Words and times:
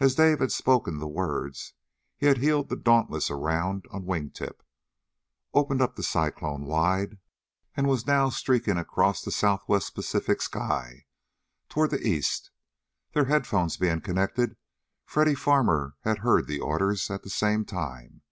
As 0.00 0.14
Dave 0.14 0.38
had 0.40 0.50
spoken 0.50 0.96
the 0.98 1.06
words 1.06 1.74
he 2.16 2.24
had 2.24 2.38
heeled 2.38 2.70
the 2.70 2.74
Dauntless 2.74 3.30
around 3.30 3.84
on 3.90 4.06
wingtip, 4.06 4.62
opened 5.52 5.82
up 5.82 5.94
the 5.94 6.02
Cyclone 6.02 6.64
wide, 6.64 7.18
and 7.76 7.86
was 7.86 8.06
now 8.06 8.30
streaking 8.30 8.78
across 8.78 9.20
the 9.20 9.30
Southwest 9.30 9.94
Pacific 9.94 10.40
sky 10.40 11.04
toward 11.68 11.90
the 11.90 12.00
east. 12.00 12.50
Their 13.12 13.26
headphones 13.26 13.76
being 13.76 14.00
connected, 14.00 14.56
Freddy 15.04 15.34
Farmer 15.34 15.96
had 16.00 16.20
heard 16.20 16.46
the 16.46 16.58
orders 16.60 17.10
at 17.10 17.22
the 17.22 17.28
same 17.28 17.66
time. 17.66 18.22